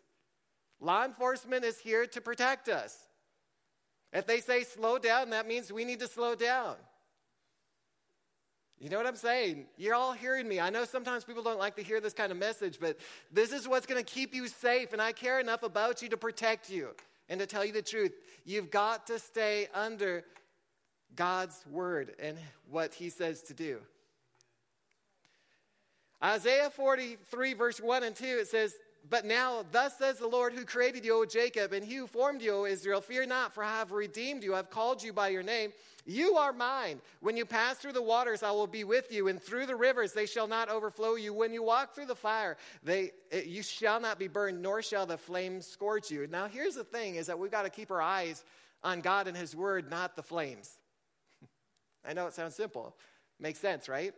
[0.81, 2.97] Law enforcement is here to protect us.
[4.13, 6.77] If they say slow down, that means we need to slow down.
[8.81, 9.67] You know what I'm saying?
[9.77, 10.61] You're all hearing me.
[10.61, 12.99] I know sometimes people don't like to hear this kind of message, but
[13.33, 14.93] this is what's going to keep you safe.
[14.93, 16.91] And I care enough about you to protect you
[17.29, 18.13] and to tell you the truth.
[18.45, 20.25] You've got to stay under
[21.17, 22.37] God's word and
[22.71, 23.79] what he says to do.
[26.23, 28.75] Isaiah 43, verse 1 and 2, it says,
[29.09, 32.41] But now, thus says the Lord who created you, O Jacob, and he who formed
[32.41, 34.55] you, O Israel, fear not, for I have redeemed you.
[34.55, 35.73] I've called you by your name.
[36.07, 37.01] You are mine.
[37.21, 40.13] When you pass through the waters, I will be with you, and through the rivers,
[40.13, 41.35] they shall not overflow you.
[41.35, 45.05] When you walk through the fire, they, it, you shall not be burned, nor shall
[45.05, 46.27] the flames scorch you.
[46.27, 48.43] Now, here's the thing is that we've got to keep our eyes
[48.83, 50.79] on God and His Word, not the flames.
[52.07, 52.97] I know it sounds simple.
[53.39, 54.15] Makes sense, right?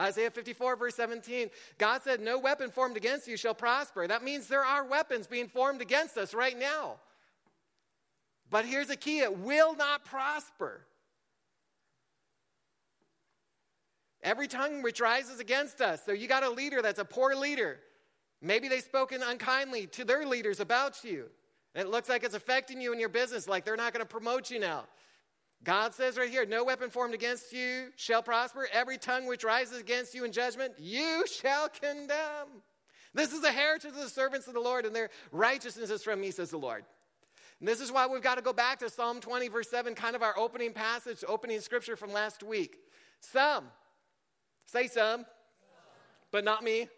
[0.00, 4.06] Isaiah 54, verse 17, God said, No weapon formed against you shall prosper.
[4.06, 6.96] That means there are weapons being formed against us right now.
[8.48, 10.80] But here's the key it will not prosper.
[14.22, 16.02] Every tongue which rises against us.
[16.04, 17.78] So you got a leader that's a poor leader.
[18.42, 21.26] Maybe they've spoken unkindly to their leaders about you.
[21.74, 24.10] And it looks like it's affecting you in your business, like they're not going to
[24.10, 24.84] promote you now.
[25.62, 28.66] God says right here, no weapon formed against you shall prosper.
[28.72, 32.62] Every tongue which rises against you in judgment, you shall condemn.
[33.12, 36.20] This is the heritage of the servants of the Lord, and their righteousness is from
[36.20, 36.84] me, says the Lord.
[37.58, 40.16] And this is why we've got to go back to Psalm 20, verse 7, kind
[40.16, 42.76] of our opening passage, opening scripture from last week.
[43.20, 43.64] Some,
[44.64, 45.26] say some,
[46.30, 46.88] but not me.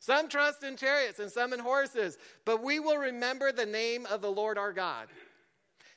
[0.00, 4.22] Some trust in chariots and some in horses, but we will remember the name of
[4.22, 5.08] the Lord our God.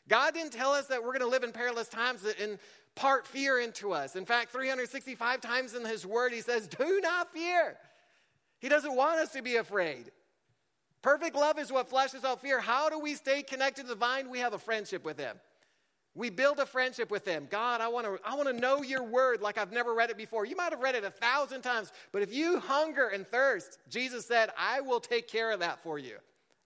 [0.08, 3.60] God didn't tell us that we're going to live in perilous times that impart fear
[3.60, 4.16] into us.
[4.16, 7.78] In fact, 365 times in His Word, He says, Do not fear.
[8.60, 10.12] He doesn't want us to be afraid.
[11.02, 12.60] Perfect love is what flushes out fear.
[12.60, 14.30] How do we stay connected to the vine?
[14.30, 15.36] We have a friendship with Him.
[16.14, 17.48] We build a friendship with Him.
[17.50, 20.18] God, I want to I want to know your word like I've never read it
[20.18, 20.46] before.
[20.46, 24.26] You might have read it a thousand times, but if you hunger and thirst, Jesus
[24.26, 26.18] said, I will take care of that for you.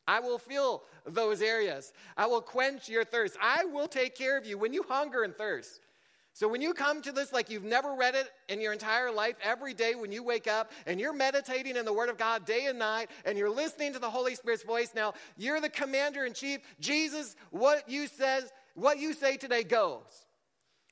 [0.07, 1.93] I will fill those areas.
[2.15, 3.37] I will quench your thirst.
[3.41, 5.81] I will take care of you when you hunger and thirst.
[6.33, 9.35] So when you come to this like you've never read it in your entire life,
[9.41, 12.65] every day when you wake up and you're meditating in the Word of God day
[12.65, 16.33] and night and you're listening to the Holy Spirit's voice, now you're the commander in
[16.33, 16.59] chief.
[16.81, 20.25] Jesus, what you says, what you say today goes.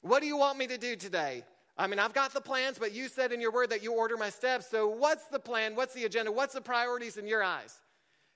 [0.01, 1.43] What do you want me to do today?
[1.77, 4.15] I mean, I've got the plans, but you said in your word that you order
[4.15, 4.69] my steps.
[4.69, 5.75] So what's the plan?
[5.75, 6.31] What's the agenda?
[6.31, 7.81] What's the priorities in your eyes?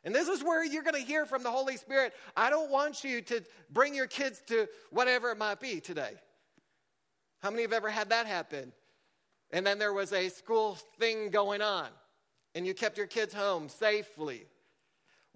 [0.07, 2.13] And this is where you're going to hear from the Holy Spirit.
[2.37, 3.43] I don't want you to
[3.73, 6.13] bring your kids to whatever it might be today.
[7.41, 8.71] How many have ever had that happen?
[9.51, 11.87] And then there was a school thing going on,
[12.55, 14.45] and you kept your kids home safely.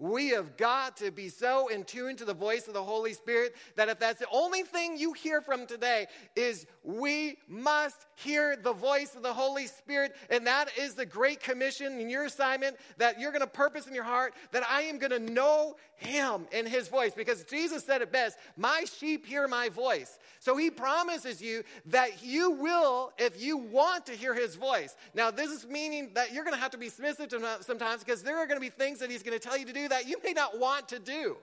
[0.02, 3.54] We have got to be so in tune to the voice of the Holy Spirit
[3.76, 8.72] that if that's the only thing you hear from today is we must hear the
[8.72, 13.20] voice of the Holy Spirit and that is the great commission in your assignment that
[13.20, 16.66] you're going to purpose in your heart that I am going to know him and
[16.66, 20.18] his voice because Jesus said it best, my sheep hear my voice.
[20.42, 24.96] So he promises you that you will if you want to hear his voice.
[25.14, 28.36] Now this is meaning that you're going to have to be submissive sometimes because there
[28.38, 30.16] are going to be things that he's going to tell you to do that you
[30.24, 31.36] may not want to do.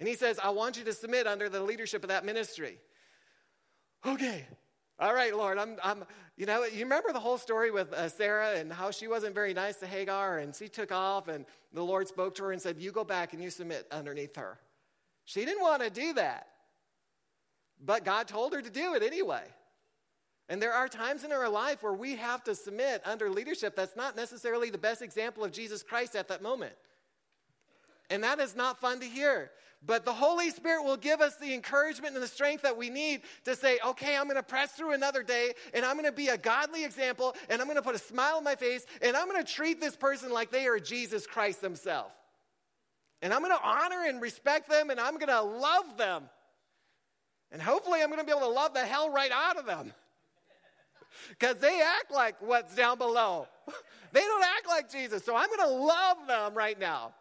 [0.00, 2.76] And he says, I want you to submit under the leadership of that ministry.
[4.04, 4.44] Okay.
[4.98, 6.04] All right, Lord, I'm, I'm,
[6.36, 9.54] you know, you remember the whole story with uh, Sarah and how she wasn't very
[9.54, 12.78] nice to Hagar and she took off and the Lord spoke to her and said,
[12.78, 14.58] You go back and you submit underneath her.
[15.24, 16.48] She didn't want to do that,
[17.84, 19.42] but God told her to do it anyway.
[20.48, 23.94] And there are times in our life where we have to submit under leadership that's
[23.94, 26.74] not necessarily the best example of Jesus Christ at that moment.
[28.10, 29.52] And that is not fun to hear.
[29.86, 33.22] But the Holy Spirit will give us the encouragement and the strength that we need
[33.44, 36.28] to say, okay, I'm going to press through another day and I'm going to be
[36.28, 39.28] a godly example and I'm going to put a smile on my face and I'm
[39.28, 42.12] going to treat this person like they are Jesus Christ Himself.
[43.22, 46.24] And I'm going to honor and respect them and I'm going to love them.
[47.52, 49.92] And hopefully, I'm going to be able to love the hell right out of them
[51.30, 53.48] because they act like what's down below.
[54.12, 55.24] they don't act like Jesus.
[55.24, 57.12] So I'm going to love them right now.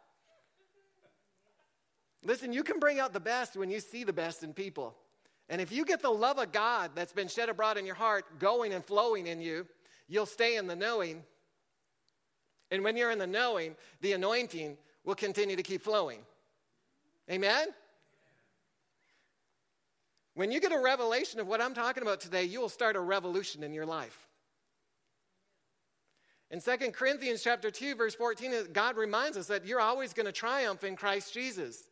[2.24, 4.96] Listen, you can bring out the best when you see the best in people.
[5.48, 8.40] And if you get the love of God that's been shed abroad in your heart
[8.40, 9.66] going and flowing in you,
[10.08, 11.24] you'll stay in the knowing.
[12.72, 16.20] And when you're in the knowing, the anointing will continue to keep flowing.
[17.32, 17.70] Amen?
[20.40, 23.00] When you get a revelation of what I'm talking about today, you will start a
[23.02, 24.26] revolution in your life.
[26.50, 30.32] In 2 Corinthians chapter 2 verse 14 God reminds us that you're always going to
[30.32, 31.84] triumph in Christ Jesus.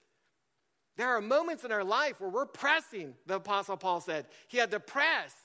[0.95, 4.27] There are moments in our life where we're pressing, the apostle Paul said.
[4.47, 5.36] He had to press.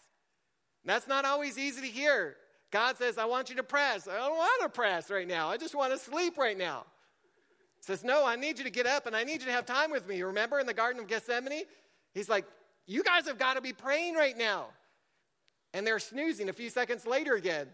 [0.85, 2.37] That's not always easy to hear.
[2.71, 4.07] God says, I want you to press.
[4.07, 5.49] I don't want to press right now.
[5.49, 6.85] I just want to sleep right now.
[7.79, 9.67] He says, No, I need you to get up and I need you to have
[9.67, 10.23] time with me.
[10.23, 11.65] Remember in the Garden of Gethsemane?
[12.15, 12.45] He's like,
[12.87, 14.67] you guys have got to be praying right now.
[15.75, 17.69] And they're snoozing a few seconds later again.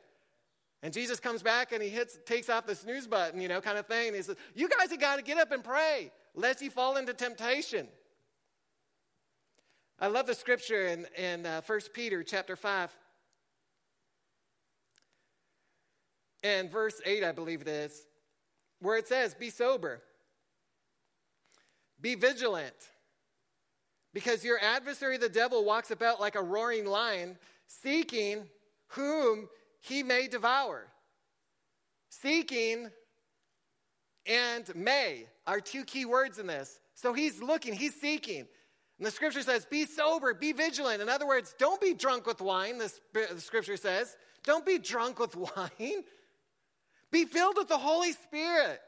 [0.82, 3.78] And Jesus comes back and he hits, takes off the snooze button, you know, kind
[3.78, 4.08] of thing.
[4.08, 6.96] And he says, You guys have got to get up and pray, lest you fall
[6.96, 7.88] into temptation.
[9.98, 12.90] I love the scripture in, in uh, 1 Peter chapter 5.
[16.44, 18.06] And verse 8, I believe it is,
[18.80, 20.00] where it says, Be sober,
[22.00, 22.76] be vigilant.
[24.14, 28.44] Because your adversary, the devil, walks about like a roaring lion, seeking
[28.88, 29.48] whom
[29.80, 30.88] he may devour.
[32.08, 32.90] Seeking
[34.26, 36.80] and may are two key words in this.
[36.94, 38.46] So he's looking, he's seeking.
[38.98, 41.00] And the scripture says, be sober, be vigilant.
[41.00, 42.90] In other words, don't be drunk with wine, the
[43.38, 44.16] scripture says.
[44.44, 46.02] Don't be drunk with wine.
[47.10, 48.80] Be filled with the Holy Spirit.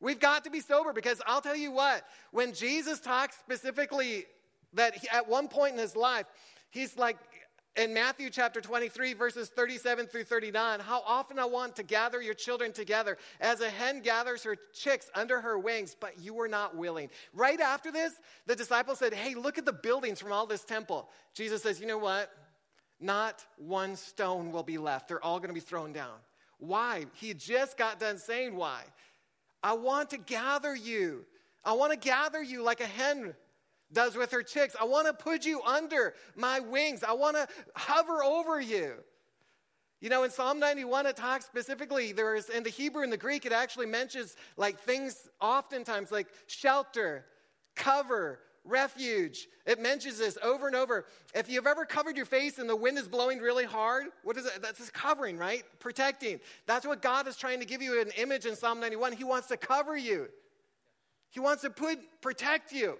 [0.00, 4.24] We've got to be sober because I'll tell you what, when Jesus talks specifically
[4.74, 6.26] that he, at one point in his life,
[6.70, 7.16] he's like,
[7.76, 12.34] in Matthew chapter 23, verses 37 through 39, how often I want to gather your
[12.34, 16.76] children together as a hen gathers her chicks under her wings, but you were not
[16.76, 17.10] willing.
[17.32, 18.14] Right after this,
[18.46, 21.08] the disciples said, Hey, look at the buildings from all this temple.
[21.32, 22.30] Jesus says, You know what?
[23.00, 25.08] Not one stone will be left.
[25.08, 26.16] They're all going to be thrown down.
[26.58, 27.06] Why?
[27.14, 28.82] He just got done saying why.
[29.62, 31.24] I want to gather you.
[31.64, 33.34] I want to gather you like a hen
[33.92, 34.76] does with her chicks.
[34.80, 37.02] I want to put you under my wings.
[37.02, 38.94] I want to hover over you.
[40.00, 43.18] You know, in Psalm 91, it talks specifically, there is in the Hebrew and the
[43.18, 47.26] Greek, it actually mentions like things oftentimes like shelter,
[47.76, 49.46] cover, refuge.
[49.66, 51.04] It mentions this over and over.
[51.34, 54.46] If you've ever covered your face and the wind is blowing really hard, what is
[54.46, 54.62] it?
[54.62, 55.64] That's just covering, right?
[55.80, 56.40] Protecting.
[56.66, 59.12] That's what God is trying to give you an image in Psalm 91.
[59.12, 60.28] He wants to cover you.
[61.30, 62.98] He wants to put, protect you.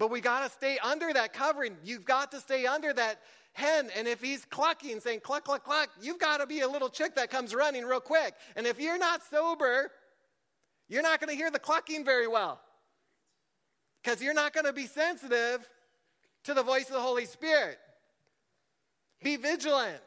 [0.00, 1.76] But we got to stay under that covering.
[1.84, 3.20] You've got to stay under that
[3.52, 3.90] hen.
[3.94, 7.14] And if he's clucking, saying cluck, cluck, cluck, you've got to be a little chick
[7.16, 8.32] that comes running real quick.
[8.56, 9.90] And if you're not sober,
[10.88, 12.62] you're not going to hear the clucking very well
[14.02, 15.68] because you're not going to be sensitive
[16.44, 17.76] to the voice of the Holy Spirit.
[19.22, 20.00] Be vigilant.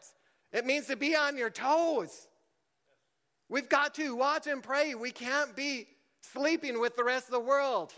[0.52, 2.28] It means to be on your toes.
[3.48, 4.96] We've got to watch and pray.
[4.96, 5.86] We can't be
[6.22, 7.94] sleeping with the rest of the world.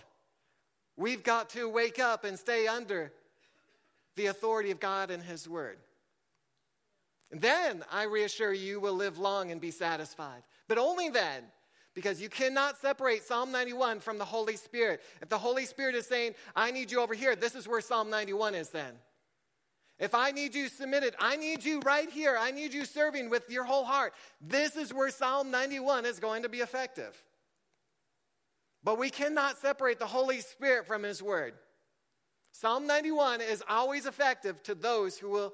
[0.97, 3.11] We've got to wake up and stay under
[4.15, 5.77] the authority of God and His Word.
[7.31, 10.43] And then I reassure you, you will live long and be satisfied.
[10.67, 11.43] But only then,
[11.93, 15.01] because you cannot separate Psalm 91 from the Holy Spirit.
[15.21, 18.09] If the Holy Spirit is saying, I need you over here, this is where Psalm
[18.09, 18.93] 91 is then.
[19.97, 22.35] If I need you submitted, I need you right here.
[22.37, 24.13] I need you serving with your whole heart.
[24.41, 27.23] This is where Psalm 91 is going to be effective.
[28.85, 31.55] But we cannot separate the Holy Spirit from His Word.
[32.51, 35.53] Psalm 91 is always effective to those who will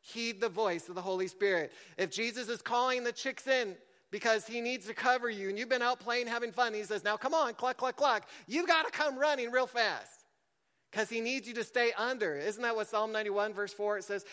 [0.00, 1.72] heed the voice of the Holy Spirit.
[1.96, 3.76] If Jesus is calling the chicks in
[4.10, 7.04] because he needs to cover you and you've been out playing, having fun, he says,
[7.04, 8.28] Now come on, cluck, cluck, cluck.
[8.48, 10.24] You've got to come running real fast
[10.90, 12.36] because he needs you to stay under.
[12.36, 14.24] Isn't that what Psalm 91, verse 4, it says?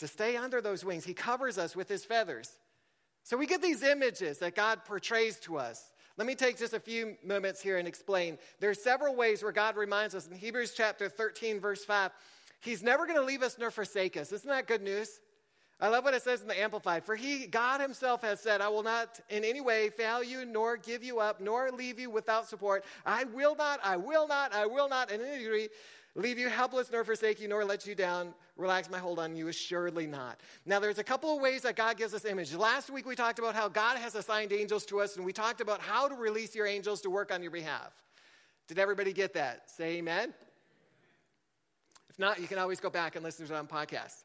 [0.00, 1.06] To stay under those wings.
[1.06, 2.50] He covers us with his feathers.
[3.24, 5.82] So we get these images that God portrays to us.
[6.16, 8.38] Let me take just a few moments here and explain.
[8.58, 12.10] There are several ways where God reminds us in Hebrews chapter 13, verse 5,
[12.60, 14.32] He's never going to leave us nor forsake us.
[14.32, 15.20] Isn't that good news?
[15.78, 17.04] I love what it says in the Amplified.
[17.04, 20.78] For he, God himself has said, I will not in any way fail you, nor
[20.78, 22.84] give you up, nor leave you without support.
[23.04, 25.68] I will not, I will not, I will not in any degree
[26.16, 28.34] leave you helpless, nor forsake you, nor let you down.
[28.56, 30.40] Relax my hold on you, assuredly not.
[30.64, 32.54] Now, there's a couple of ways that God gives us image.
[32.54, 35.60] Last week we talked about how God has assigned angels to us, and we talked
[35.60, 37.92] about how to release your angels to work on your behalf.
[38.66, 39.70] Did everybody get that?
[39.70, 40.34] Say amen.
[42.08, 44.24] If not, you can always go back and listen to it on podcast.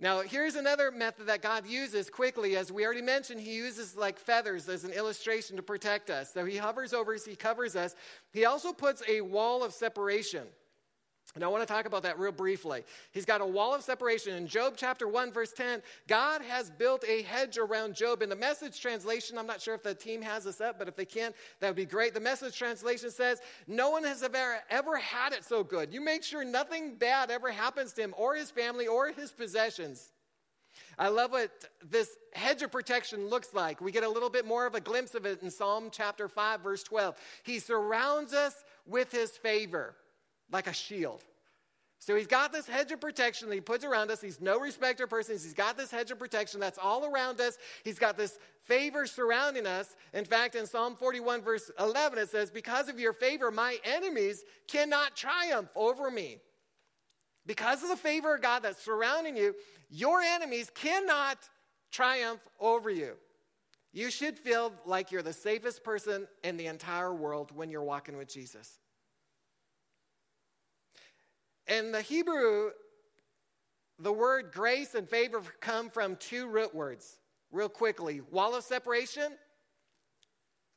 [0.00, 2.56] Now, here's another method that God uses quickly.
[2.56, 6.32] As we already mentioned, He uses like feathers as an illustration to protect us.
[6.32, 7.96] So He hovers over us, He covers us.
[8.32, 10.46] He also puts a wall of separation.
[11.34, 12.84] And I want to talk about that real briefly.
[13.12, 14.34] He's got a wall of separation.
[14.34, 18.22] In Job chapter 1, verse 10, God has built a hedge around Job.
[18.22, 20.96] In the message translation, I'm not sure if the team has this up, but if
[20.96, 22.14] they can't, that would be great.
[22.14, 25.92] The message translation says, No one has ever, ever had it so good.
[25.92, 30.12] You make sure nothing bad ever happens to him or his family or his possessions.
[30.98, 31.50] I love what
[31.88, 33.80] this hedge of protection looks like.
[33.80, 36.62] We get a little bit more of a glimpse of it in Psalm chapter 5,
[36.62, 37.16] verse 12.
[37.42, 38.54] He surrounds us
[38.86, 39.94] with his favor
[40.50, 41.24] like a shield.
[42.00, 44.20] So he's got this hedge of protection that he puts around us.
[44.20, 45.42] He's no respecter of persons.
[45.42, 47.58] He's got this hedge of protection that's all around us.
[47.82, 49.96] He's got this favor surrounding us.
[50.14, 54.44] In fact, in Psalm 41, verse 11, it says, Because of your favor, my enemies
[54.68, 56.38] cannot triumph over me.
[57.46, 59.54] Because of the favor of God that's surrounding you,
[59.90, 61.38] your enemies cannot
[61.90, 63.14] triumph over you.
[63.92, 68.16] You should feel like you're the safest person in the entire world when you're walking
[68.16, 68.78] with Jesus.
[71.68, 72.70] In the Hebrew,
[73.98, 77.18] the word grace and favor come from two root words,
[77.50, 79.32] real quickly wall of separation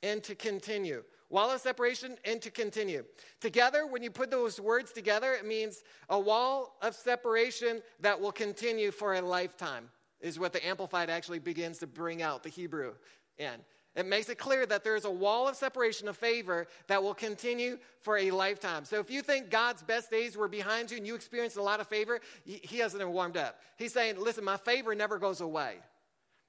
[0.03, 1.03] and to continue.
[1.29, 3.05] Wall of separation and to continue.
[3.39, 8.33] Together, when you put those words together, it means a wall of separation that will
[8.33, 12.95] continue for a lifetime, is what the Amplified actually begins to bring out the Hebrew
[13.37, 13.61] in.
[13.95, 17.13] It makes it clear that there is a wall of separation of favor that will
[17.13, 18.85] continue for a lifetime.
[18.85, 21.81] So if you think God's best days were behind you and you experienced a lot
[21.81, 23.59] of favor, he hasn't even warmed up.
[23.77, 25.75] He's saying, listen, my favor never goes away.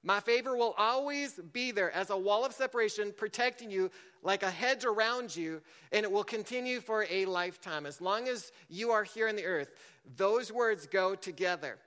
[0.05, 3.89] My favor will always be there as a wall of separation, protecting you
[4.21, 7.85] like a hedge around you, and it will continue for a lifetime.
[7.85, 9.71] As long as you are here on the earth,
[10.17, 11.77] those words go together.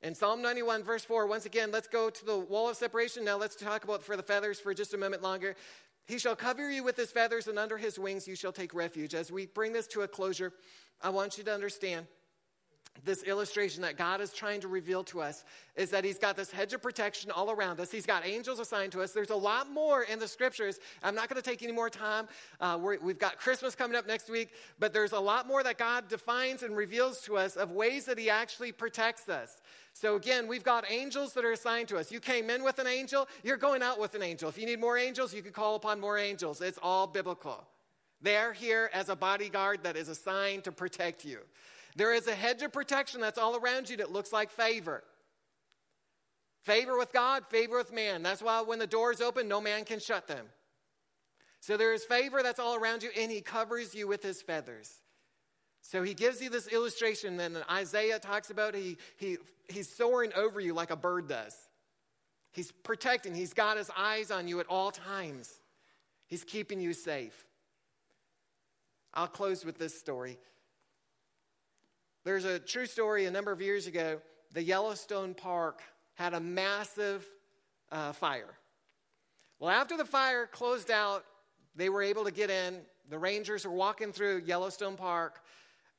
[0.00, 3.24] In Psalm 91, verse 4, once again, let's go to the wall of separation.
[3.24, 5.56] Now let's talk about for the feathers for just a moment longer.
[6.06, 9.12] He shall cover you with his feathers, and under his wings you shall take refuge.
[9.14, 10.52] As we bring this to a closure,
[11.02, 12.06] I want you to understand
[13.04, 15.44] this illustration that God is trying to reveal to us
[15.76, 17.90] is that He's got this hedge of protection all around us.
[17.90, 19.12] He's got angels assigned to us.
[19.12, 20.78] There's a lot more in the scriptures.
[21.02, 22.28] I'm not going to take any more time.
[22.60, 25.78] Uh, we have got Christmas coming up next week, but there's a lot more that
[25.78, 29.60] God defines and reveals to us of ways that He actually protects us.
[29.92, 32.12] So, again, we've got angels that are assigned to us.
[32.12, 34.48] You came in with an angel, you're going out with an angel.
[34.48, 36.60] If you need more angels, you can call upon more angels.
[36.60, 37.64] It's all biblical.
[38.20, 41.38] They're here as a bodyguard that is assigned to protect you.
[41.98, 45.02] There is a hedge of protection that's all around you that looks like favor.
[46.62, 48.22] Favor with God, favor with man.
[48.22, 50.46] That's why when the doors open, no man can shut them.
[51.58, 54.92] So there is favor that's all around you, and he covers you with his feathers.
[55.82, 59.38] So he gives you this illustration, and Isaiah talks about he, he,
[59.68, 61.56] he's soaring over you like a bird does.
[62.52, 65.50] He's protecting, he's got his eyes on you at all times.
[66.28, 67.44] He's keeping you safe.
[69.12, 70.38] I'll close with this story.
[72.28, 74.20] There's a true story a number of years ago.
[74.52, 75.80] The Yellowstone Park
[76.12, 77.26] had a massive
[77.90, 78.58] uh, fire.
[79.58, 81.24] Well, after the fire closed out,
[81.74, 82.80] they were able to get in.
[83.08, 85.40] The rangers were walking through Yellowstone Park,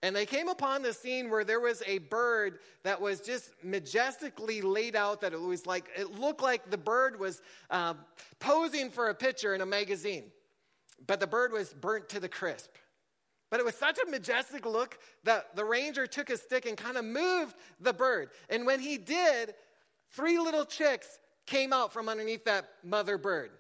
[0.04, 4.62] and they came upon the scene where there was a bird that was just majestically
[4.62, 7.96] laid out, that it was like, it looked like the bird was uh,
[8.40, 10.26] posing for a picture in a magazine.
[11.08, 12.70] But the bird was burnt to the crisp.
[13.50, 16.98] But it was such a majestic look that the ranger took his stick and kind
[16.98, 18.30] of moved the bird.
[18.50, 19.56] And when he did,
[20.12, 23.52] three little chicks came out from underneath that mother bird.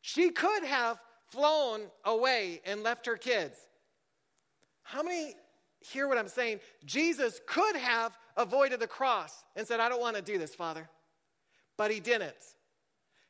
[0.00, 0.98] She could have
[1.28, 3.56] flown away and left her kids.
[4.82, 5.34] How many
[5.80, 6.60] hear what I'm saying?
[6.84, 10.88] Jesus could have avoided the cross and said, I don't want to do this, Father.
[11.76, 12.34] But he didn't.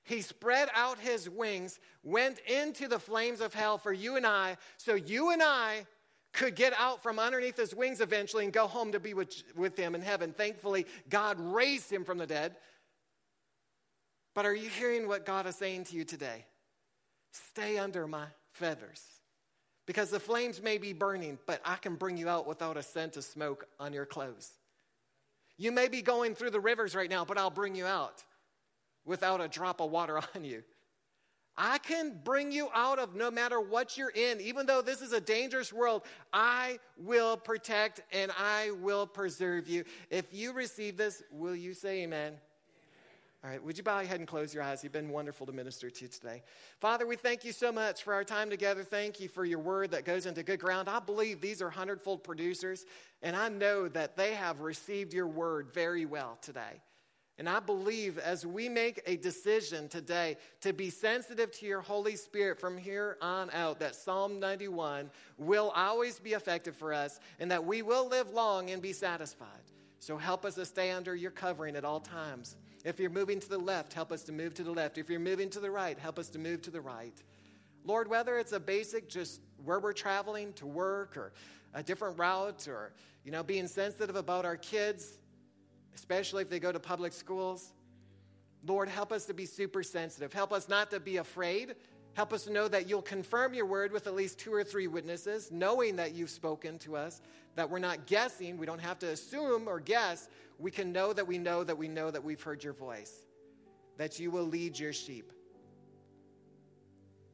[0.04, 4.56] He spread out his wings, went into the flames of hell for you and I,
[4.76, 5.86] so you and I
[6.32, 9.76] could get out from underneath his wings eventually and go home to be with, with
[9.76, 10.32] him in heaven.
[10.32, 12.56] Thankfully, God raised him from the dead.
[14.34, 16.44] But are you hearing what God is saying to you today?
[17.32, 19.02] Stay under my feathers.
[19.86, 23.16] Because the flames may be burning, but I can bring you out without a scent
[23.16, 24.52] of smoke on your clothes.
[25.56, 28.22] You may be going through the rivers right now, but I'll bring you out
[29.04, 30.62] without a drop of water on you.
[31.56, 34.40] I can bring you out of no matter what you're in.
[34.40, 39.84] Even though this is a dangerous world, I will protect and I will preserve you.
[40.08, 42.34] If you receive this, will you say amen?
[43.42, 44.82] All right, would you bow your head and close your eyes?
[44.82, 46.42] You've been wonderful to minister to today.
[46.78, 48.82] Father, we thank you so much for our time together.
[48.84, 50.90] Thank you for your word that goes into good ground.
[50.90, 52.84] I believe these are hundredfold producers,
[53.22, 56.82] and I know that they have received your word very well today.
[57.40, 62.14] And I believe as we make a decision today to be sensitive to your Holy
[62.14, 67.50] Spirit from here on out, that Psalm 91 will always be effective for us and
[67.50, 69.48] that we will live long and be satisfied.
[70.00, 72.56] So help us to stay under your covering at all times.
[72.84, 74.98] If you're moving to the left, help us to move to the left.
[74.98, 77.14] If you're moving to the right, help us to move to the right.
[77.86, 81.32] Lord, whether it's a basic just where we're traveling to work or
[81.72, 82.92] a different route or,
[83.24, 85.16] you know, being sensitive about our kids,
[85.94, 87.72] especially if they go to public schools.
[88.66, 90.32] Lord, help us to be super sensitive.
[90.32, 91.74] Help us not to be afraid.
[92.14, 94.86] Help us to know that you'll confirm your word with at least two or three
[94.86, 97.22] witnesses, knowing that you've spoken to us,
[97.54, 98.58] that we're not guessing.
[98.58, 100.28] We don't have to assume or guess.
[100.58, 103.26] We can know that we know that we know that we've heard your voice,
[103.96, 105.32] that you will lead your sheep.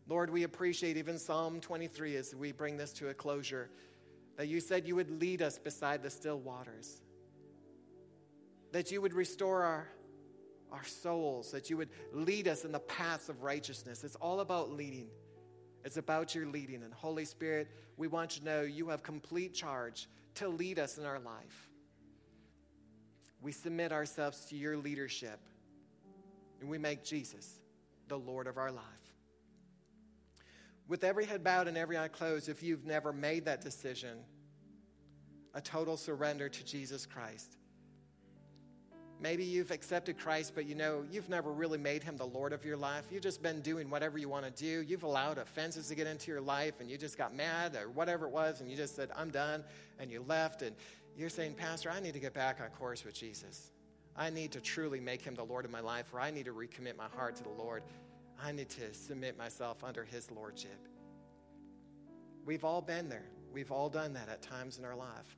[0.09, 3.70] Lord, we appreciate even Psalm 23 as we bring this to a closure,
[4.36, 7.00] that you said you would lead us beside the still waters
[8.77, 9.89] that you would restore our,
[10.70, 14.05] our souls, that you would lead us in the paths of righteousness.
[14.05, 15.09] It's all about leading.
[15.83, 16.83] It's about your leading.
[16.83, 20.99] And Holy Spirit, we want you to know you have complete charge to lead us
[20.99, 21.70] in our life.
[23.41, 25.41] We submit ourselves to your leadership
[26.61, 27.59] and we make Jesus
[28.09, 28.85] the Lord of our life.
[30.87, 34.18] With every head bowed and every eye closed, if you've never made that decision,
[35.55, 37.57] a total surrender to Jesus Christ,
[39.18, 42.64] Maybe you've accepted Christ, but you know you've never really made him the Lord of
[42.64, 43.04] your life.
[43.10, 44.82] You've just been doing whatever you want to do.
[44.82, 48.26] You've allowed offenses to get into your life, and you just got mad or whatever
[48.26, 49.64] it was, and you just said, I'm done,
[49.98, 50.60] and you left.
[50.60, 50.76] And
[51.16, 53.70] you're saying, Pastor, I need to get back on course with Jesus.
[54.16, 56.52] I need to truly make him the Lord of my life, or I need to
[56.52, 57.82] recommit my heart to the Lord.
[58.42, 60.88] I need to submit myself under his lordship.
[62.44, 63.26] We've all been there.
[63.50, 65.36] We've all done that at times in our life.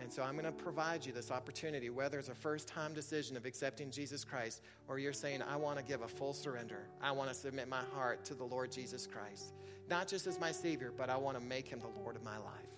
[0.00, 3.36] And so I'm going to provide you this opportunity, whether it's a first time decision
[3.36, 6.86] of accepting Jesus Christ or you're saying, I want to give a full surrender.
[7.02, 9.54] I want to submit my heart to the Lord Jesus Christ,
[9.90, 12.38] not just as my Savior, but I want to make him the Lord of my
[12.38, 12.68] life.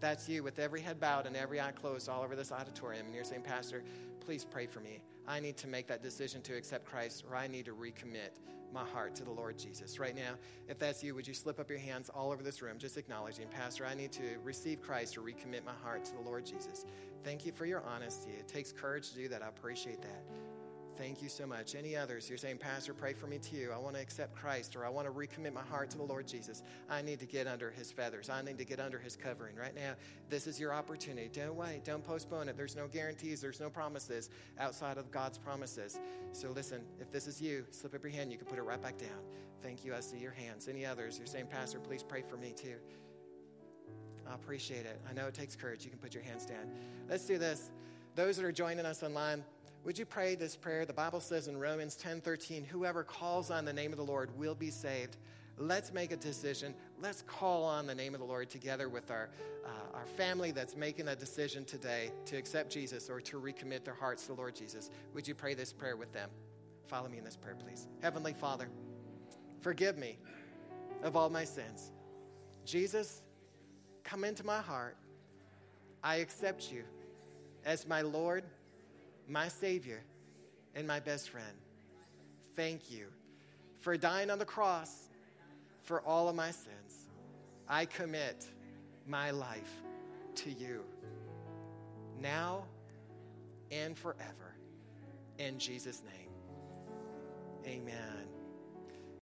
[0.00, 3.06] That's you with every head bowed and every eye closed all over this auditorium.
[3.06, 3.82] And you're saying, Pastor,
[4.20, 5.00] please pray for me.
[5.26, 8.30] I need to make that decision to accept Christ or I need to recommit
[8.72, 9.98] my heart to the Lord Jesus.
[9.98, 10.34] Right now,
[10.68, 13.46] if that's you, would you slip up your hands all over this room, just acknowledging,
[13.48, 16.86] Pastor, I need to receive Christ or recommit my heart to the Lord Jesus.
[17.24, 18.30] Thank you for your honesty.
[18.30, 19.42] It takes courage to do that.
[19.42, 20.47] I appreciate that.
[20.98, 21.76] Thank you so much.
[21.76, 22.28] Any others?
[22.28, 23.70] You're saying, Pastor, pray for me too.
[23.72, 26.26] I want to accept Christ or I want to recommit my heart to the Lord
[26.26, 26.64] Jesus.
[26.90, 28.28] I need to get under his feathers.
[28.28, 29.54] I need to get under his covering.
[29.54, 29.94] Right now,
[30.28, 31.30] this is your opportunity.
[31.32, 31.84] Don't wait.
[31.84, 32.56] Don't postpone it.
[32.56, 33.40] There's no guarantees.
[33.40, 34.28] There's no promises
[34.58, 36.00] outside of God's promises.
[36.32, 38.32] So listen, if this is you, slip up your hand.
[38.32, 39.22] You can put it right back down.
[39.62, 39.94] Thank you.
[39.94, 40.66] I see your hands.
[40.66, 41.16] Any others?
[41.16, 42.74] You're saying, Pastor, please pray for me too.
[44.28, 45.00] I appreciate it.
[45.08, 45.84] I know it takes courage.
[45.84, 46.72] You can put your hands down.
[47.08, 47.70] Let's do this.
[48.16, 49.44] Those that are joining us online,
[49.84, 50.84] would you pray this prayer?
[50.84, 54.36] The Bible says in Romans 10 13, whoever calls on the name of the Lord
[54.36, 55.16] will be saved.
[55.56, 56.74] Let's make a decision.
[57.00, 59.28] Let's call on the name of the Lord together with our,
[59.64, 63.94] uh, our family that's making a decision today to accept Jesus or to recommit their
[63.94, 64.90] hearts to the Lord Jesus.
[65.14, 66.30] Would you pray this prayer with them?
[66.86, 67.88] Follow me in this prayer, please.
[68.00, 68.68] Heavenly Father,
[69.60, 70.18] forgive me
[71.02, 71.90] of all my sins.
[72.64, 73.22] Jesus,
[74.04, 74.96] come into my heart.
[76.04, 76.84] I accept you
[77.64, 78.44] as my Lord
[79.28, 80.02] my Savior,
[80.74, 81.46] and my best friend.
[82.56, 83.08] Thank you
[83.80, 85.08] for dying on the cross
[85.82, 87.08] for all of my sins.
[87.68, 88.46] I commit
[89.06, 89.82] my life
[90.36, 90.84] to you
[92.20, 92.64] now
[93.70, 94.54] and forever.
[95.38, 96.30] In Jesus' name,
[97.66, 98.27] amen.